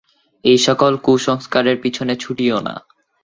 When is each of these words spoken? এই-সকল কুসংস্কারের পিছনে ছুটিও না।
এই-সকল 0.45 0.93
কুসংস্কারের 0.97 1.77
পিছনে 1.81 2.13
ছুটিও 2.15 2.57
না। 2.59 2.75